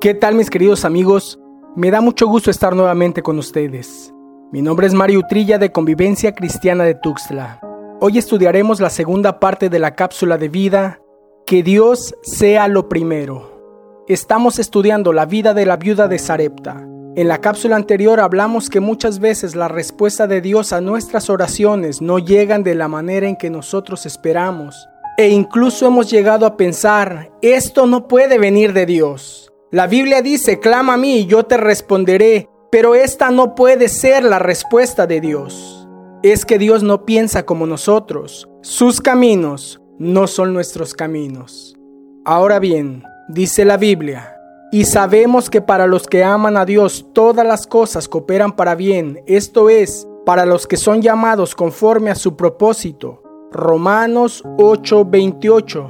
[0.00, 1.40] ¿Qué tal mis queridos amigos?
[1.74, 4.14] Me da mucho gusto estar nuevamente con ustedes.
[4.52, 7.58] Mi nombre es Mario Utrilla de Convivencia Cristiana de Tuxtla.
[8.00, 11.00] Hoy estudiaremos la segunda parte de la cápsula de vida,
[11.46, 14.04] Que Dios sea lo primero.
[14.06, 16.86] Estamos estudiando la vida de la viuda de Sarepta.
[17.16, 22.00] En la cápsula anterior hablamos que muchas veces la respuesta de Dios a nuestras oraciones
[22.00, 24.76] no llegan de la manera en que nosotros esperamos.
[25.16, 29.48] E incluso hemos llegado a pensar, esto no puede venir de Dios.
[29.70, 34.24] La Biblia dice, clama a mí y yo te responderé, pero esta no puede ser
[34.24, 35.86] la respuesta de Dios.
[36.22, 38.48] Es que Dios no piensa como nosotros.
[38.62, 41.76] Sus caminos no son nuestros caminos.
[42.24, 44.34] Ahora bien, dice la Biblia,
[44.72, 49.20] y sabemos que para los que aman a Dios todas las cosas cooperan para bien,
[49.26, 53.22] esto es, para los que son llamados conforme a su propósito.
[53.52, 55.88] Romanos 8:28.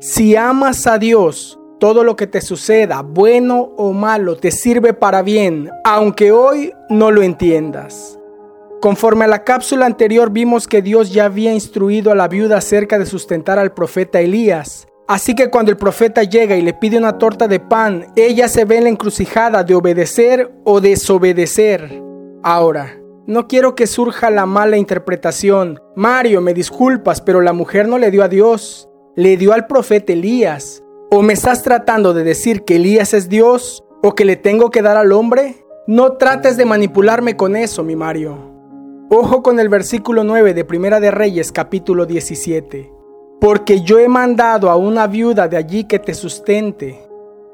[0.00, 5.20] Si amas a Dios, todo lo que te suceda, bueno o malo, te sirve para
[5.20, 8.18] bien, aunque hoy no lo entiendas.
[8.80, 12.98] Conforme a la cápsula anterior vimos que Dios ya había instruido a la viuda acerca
[12.98, 14.88] de sustentar al profeta Elías.
[15.06, 18.64] Así que cuando el profeta llega y le pide una torta de pan, ella se
[18.64, 22.02] ve en la encrucijada de obedecer o desobedecer.
[22.42, 25.78] Ahora, no quiero que surja la mala interpretación.
[25.96, 30.14] Mario, me disculpas, pero la mujer no le dio a Dios, le dio al profeta
[30.14, 30.80] Elías.
[31.16, 34.82] ¿O me estás tratando de decir que Elías es Dios o que le tengo que
[34.82, 35.64] dar al hombre?
[35.86, 38.36] No trates de manipularme con eso, mi Mario.
[39.10, 42.92] Ojo con el versículo 9 de Primera de Reyes capítulo 17.
[43.40, 47.06] Porque yo he mandado a una viuda de allí que te sustente.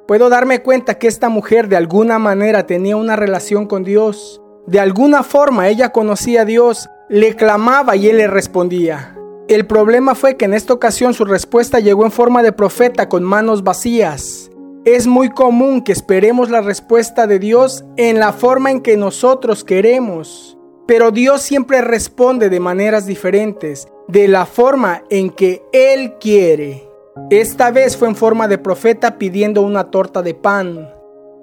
[0.08, 4.40] Puedo darme cuenta que esta mujer de alguna manera tenía una relación con Dios.
[4.66, 9.18] De alguna forma ella conocía a Dios, le clamaba y él le respondía.
[9.50, 13.24] El problema fue que en esta ocasión su respuesta llegó en forma de profeta con
[13.24, 14.48] manos vacías.
[14.84, 19.64] Es muy común que esperemos la respuesta de Dios en la forma en que nosotros
[19.64, 20.56] queremos,
[20.86, 26.88] pero Dios siempre responde de maneras diferentes, de la forma en que Él quiere.
[27.28, 30.94] Esta vez fue en forma de profeta pidiendo una torta de pan.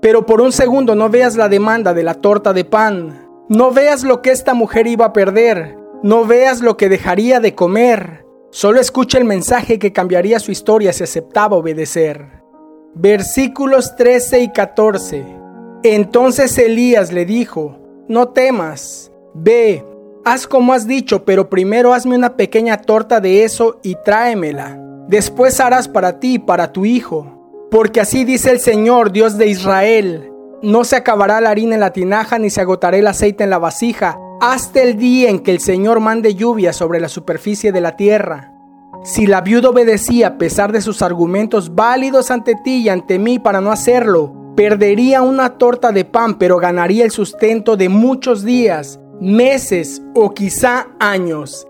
[0.01, 3.28] Pero por un segundo no veas la demanda de la torta de pan.
[3.50, 5.87] No veas lo que esta mujer iba a perder.
[6.07, 8.25] No veas lo que dejaría de comer.
[8.50, 12.44] Solo escucha el mensaje que cambiaría su historia si aceptaba obedecer.
[12.95, 15.25] Versículos 13 y 14.
[15.84, 19.84] Entonces Elías le dijo, no temas, ve,
[20.23, 24.79] haz como has dicho, pero primero hazme una pequeña torta de eso y tráemela.
[25.09, 27.67] Después harás para ti y para tu hijo.
[27.69, 30.31] Porque así dice el Señor, Dios de Israel,
[30.62, 33.57] no se acabará la harina en la tinaja ni se agotará el aceite en la
[33.57, 37.96] vasija hasta el día en que el Señor mande lluvia sobre la superficie de la
[37.96, 38.53] tierra.
[39.03, 43.40] Si la viuda obedecía a pesar de sus argumentos válidos ante ti y ante mí
[43.40, 49.00] para no hacerlo, perdería una torta de pan pero ganaría el sustento de muchos días,
[49.20, 51.68] meses o quizá años.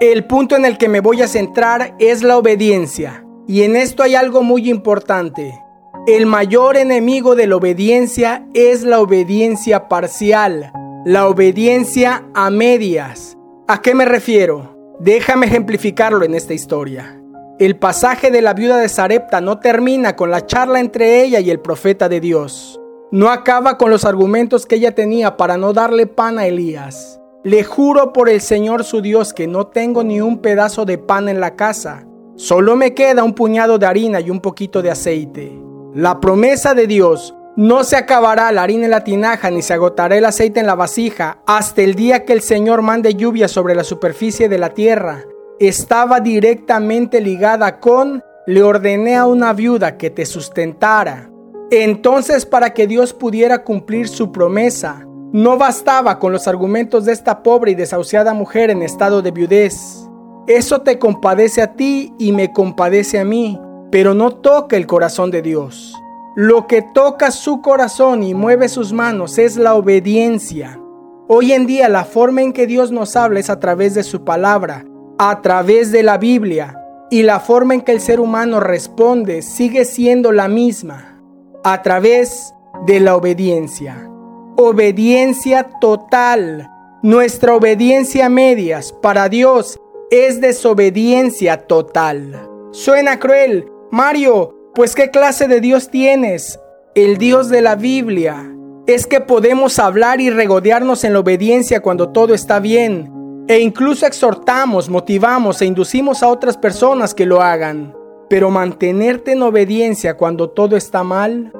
[0.00, 3.24] El punto en el que me voy a centrar es la obediencia.
[3.46, 5.58] Y en esto hay algo muy importante.
[6.06, 10.72] El mayor enemigo de la obediencia es la obediencia parcial
[11.04, 13.36] la obediencia a medias.
[13.68, 14.76] ¿A qué me refiero?
[14.98, 17.22] Déjame ejemplificarlo en esta historia.
[17.58, 21.50] El pasaje de la viuda de Sarepta no termina con la charla entre ella y
[21.50, 22.80] el profeta de Dios.
[23.12, 27.20] No acaba con los argumentos que ella tenía para no darle pan a Elías.
[27.44, 31.28] Le juro por el Señor su Dios que no tengo ni un pedazo de pan
[31.28, 32.04] en la casa.
[32.34, 35.58] Solo me queda un puñado de harina y un poquito de aceite.
[35.94, 40.16] La promesa de Dios no se acabará la harina en la tinaja, ni se agotará
[40.16, 43.82] el aceite en la vasija, hasta el día que el Señor mande lluvia sobre la
[43.82, 45.24] superficie de la tierra.
[45.58, 51.32] Estaba directamente ligada con, le ordené a una viuda que te sustentara.
[51.72, 57.42] Entonces, para que Dios pudiera cumplir su promesa, no bastaba con los argumentos de esta
[57.42, 60.08] pobre y desahuciada mujer en estado de viudez.
[60.46, 65.32] Eso te compadece a ti y me compadece a mí, pero no toca el corazón
[65.32, 65.92] de Dios.
[66.40, 70.80] Lo que toca su corazón y mueve sus manos es la obediencia.
[71.26, 74.22] Hoy en día la forma en que Dios nos habla es a través de su
[74.22, 74.84] palabra,
[75.18, 76.80] a través de la Biblia,
[77.10, 81.20] y la forma en que el ser humano responde sigue siendo la misma,
[81.64, 82.54] a través
[82.86, 84.08] de la obediencia.
[84.54, 86.70] Obediencia total.
[87.02, 89.80] Nuestra obediencia a medias para Dios
[90.12, 92.48] es desobediencia total.
[92.70, 93.72] Suena cruel.
[93.90, 96.60] Mario, pues ¿qué clase de Dios tienes?
[96.94, 98.50] El Dios de la Biblia.
[98.86, 103.44] Es que podemos hablar y regodearnos en la obediencia cuando todo está bien.
[103.48, 107.94] E incluso exhortamos, motivamos e inducimos a otras personas que lo hagan.
[108.28, 111.52] Pero mantenerte en obediencia cuando todo está mal,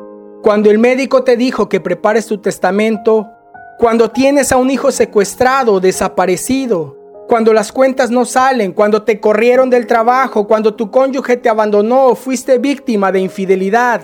[0.42, 3.28] cuando el médico te dijo que prepares tu testamento,
[3.78, 6.97] cuando tienes a un hijo secuestrado o desaparecido,
[7.28, 12.06] cuando las cuentas no salen, cuando te corrieron del trabajo, cuando tu cónyuge te abandonó
[12.06, 14.00] o fuiste víctima de infidelidad.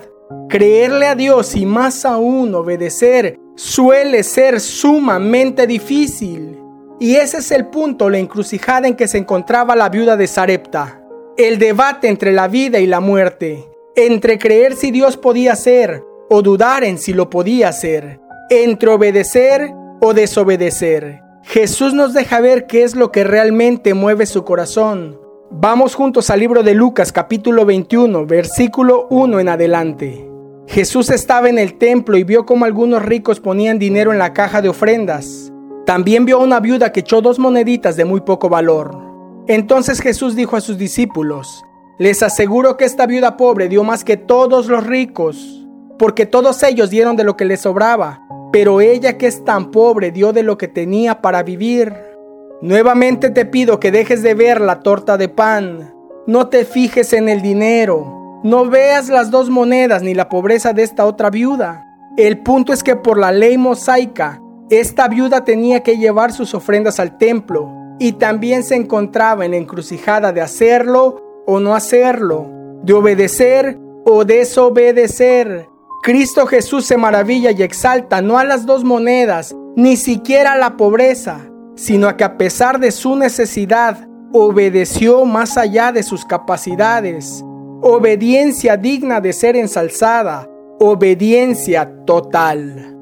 [0.51, 6.61] Creerle a Dios y más aún obedecer suele ser sumamente difícil.
[7.01, 11.01] Y ese es el punto, la encrucijada en que se encontraba la viuda de Sarepta.
[11.39, 13.65] El debate entre la vida y la muerte,
[13.97, 19.73] entre creer si Dios podía ser o dudar en si lo podía hacer, entre obedecer
[20.03, 21.24] o desobedecer.
[21.47, 25.21] Jesús nos deja ver qué es lo que realmente mueve su corazón.
[25.51, 30.31] Vamos juntos al libro de Lucas capítulo 21, versículo 1 en adelante.
[30.67, 34.63] Jesús estaba en el templo y vio cómo algunos ricos ponían dinero en la caja
[34.63, 35.53] de ofrendas.
[35.85, 38.97] También vio a una viuda que echó dos moneditas de muy poco valor.
[39.47, 41.63] Entonces Jesús dijo a sus discípulos,
[41.99, 45.67] les aseguro que esta viuda pobre dio más que todos los ricos,
[45.99, 48.24] porque todos ellos dieron de lo que les sobraba
[48.55, 51.93] pero ella que es tan pobre dio de lo que tenía para vivir.
[52.63, 55.93] Nuevamente te pido que dejes de ver la torta de pan.
[56.29, 58.41] No te fijes en el dinero.
[58.45, 61.85] No veas las dos monedas ni la pobreza de esta otra viuda.
[62.17, 64.41] El punto es que por la ley mosaica,
[64.71, 69.57] esta viuda tenía que llevar sus ofrendas al templo y también se encontraba en la
[69.57, 72.47] encrucijada de hacerlo o no hacerlo,
[72.85, 75.74] de obedecer o desobedecer.
[76.05, 80.77] Cristo Jesús se maravilla y exalta no a las dos monedas, ni siquiera a la
[80.77, 81.41] pobreza,
[81.77, 87.43] sino a que a pesar de su necesidad, obedeció más allá de sus capacidades.
[87.81, 90.47] Obediencia digna de ser ensalzada,
[90.79, 92.99] obediencia total.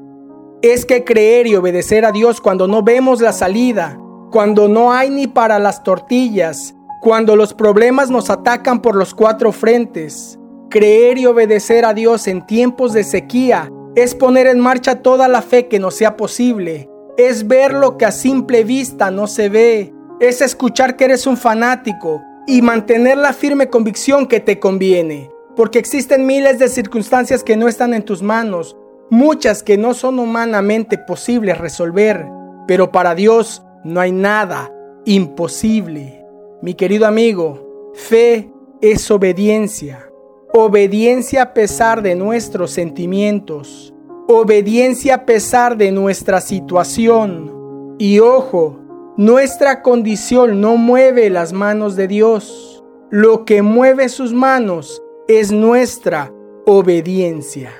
[0.61, 3.99] Es que creer y obedecer a Dios cuando no vemos la salida,
[4.31, 9.51] cuando no hay ni para las tortillas, cuando los problemas nos atacan por los cuatro
[9.51, 10.39] frentes,
[10.73, 15.43] Creer y obedecer a Dios en tiempos de sequía es poner en marcha toda la
[15.43, 16.89] fe que nos sea posible.
[17.15, 19.93] Es ver lo que a simple vista no se ve.
[20.19, 25.29] Es escuchar que eres un fanático y mantener la firme convicción que te conviene.
[25.55, 28.75] Porque existen miles de circunstancias que no están en tus manos,
[29.11, 32.25] muchas que no son humanamente posibles resolver.
[32.67, 34.73] Pero para Dios no hay nada
[35.05, 36.25] imposible.
[36.63, 40.09] Mi querido amigo, fe es obediencia.
[40.55, 43.91] Obediencia a pesar de nuestros sentimientos.
[44.27, 47.95] Obediencia a pesar de nuestra situación.
[47.97, 48.79] Y ojo,
[49.17, 52.83] nuestra condición no mueve las manos de Dios.
[53.09, 56.31] Lo que mueve sus manos es nuestra
[56.67, 57.71] obediencia.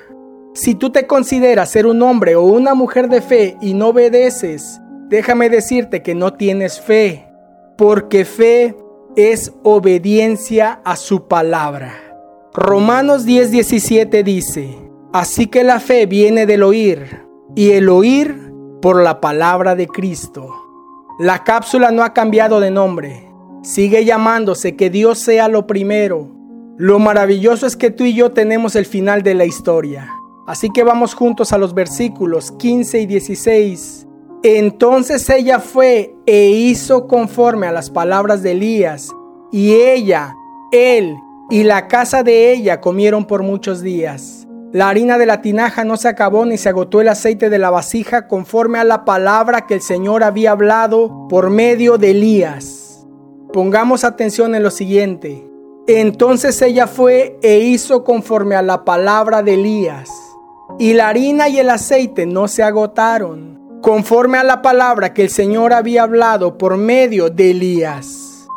[0.55, 4.81] Si tú te consideras ser un hombre o una mujer de fe y no obedeces,
[5.09, 7.27] déjame decirte que no tienes fe,
[7.77, 8.75] porque fe
[9.15, 12.02] es obediencia a su palabra.
[12.55, 14.77] Romanos 10:17 dice,
[15.11, 20.53] Así que la fe viene del oír, y el oír por la palabra de Cristo.
[21.17, 23.27] La cápsula no ha cambiado de nombre,
[23.63, 26.29] sigue llamándose que Dios sea lo primero.
[26.77, 30.07] Lo maravilloso es que tú y yo tenemos el final de la historia.
[30.45, 34.07] Así que vamos juntos a los versículos 15 y 16.
[34.44, 39.09] Entonces ella fue e hizo conforme a las palabras de Elías,
[39.51, 40.35] y ella,
[40.71, 41.15] él
[41.50, 44.48] y la casa de ella comieron por muchos días.
[44.72, 47.69] La harina de la tinaja no se acabó ni se agotó el aceite de la
[47.69, 53.06] vasija conforme a la palabra que el Señor había hablado por medio de Elías.
[53.52, 55.47] Pongamos atención en lo siguiente.
[55.85, 60.09] Entonces ella fue e hizo conforme a la palabra de Elías.
[60.80, 65.30] Y la harina y el aceite no se agotaron, conforme a la palabra que el
[65.30, 68.47] Señor había hablado por medio de Elías.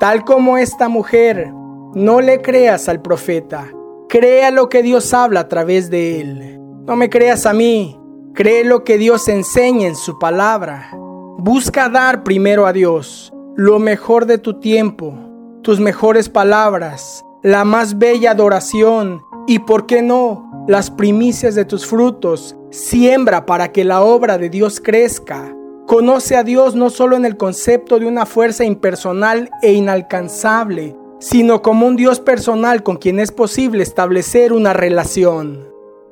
[0.00, 1.52] Tal como esta mujer
[1.96, 3.72] no le creas al profeta,
[4.10, 6.60] crea lo que Dios habla a través de él.
[6.84, 7.98] No me creas a mí,
[8.34, 10.90] cree lo que Dios enseña en su palabra.
[11.38, 15.14] Busca dar primero a Dios lo mejor de tu tiempo,
[15.62, 21.86] tus mejores palabras, la más bella adoración y, ¿por qué no?, las primicias de tus
[21.86, 22.58] frutos.
[22.70, 25.56] Siembra para que la obra de Dios crezca.
[25.86, 31.62] Conoce a Dios no solo en el concepto de una fuerza impersonal e inalcanzable, sino
[31.62, 35.68] como un Dios personal con quien es posible establecer una relación.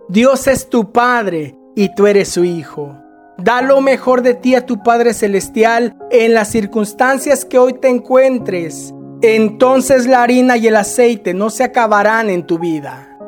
[0.08, 2.96] Dios es tu Padre y tú eres su Hijo.
[3.38, 7.88] Da lo mejor de ti a tu Padre Celestial en las circunstancias que hoy te
[7.88, 8.94] encuentres.
[9.22, 13.18] Entonces la harina y el aceite no se acabarán en tu vida.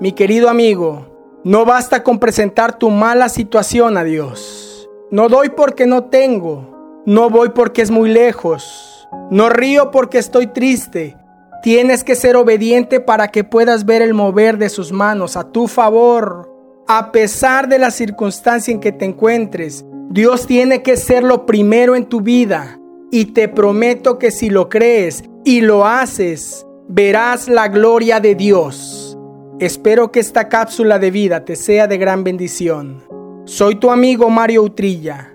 [0.00, 4.88] Mi querido amigo, no basta con presentar tu mala situación a Dios.
[5.10, 7.02] No doy porque no tengo.
[7.06, 9.08] No voy porque es muy lejos.
[9.30, 11.16] No río porque estoy triste.
[11.62, 15.66] Tienes que ser obediente para que puedas ver el mover de sus manos a tu
[15.66, 16.52] favor.
[16.86, 21.96] A pesar de la circunstancia en que te encuentres, Dios tiene que ser lo primero
[21.96, 22.78] en tu vida.
[23.10, 29.18] Y te prometo que si lo crees y lo haces, verás la gloria de Dios.
[29.58, 33.02] Espero que esta cápsula de vida te sea de gran bendición.
[33.46, 35.34] Soy tu amigo Mario Utrilla.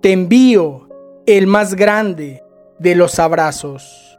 [0.00, 0.88] Te envío
[1.26, 2.42] el más grande
[2.78, 4.11] de los abrazos.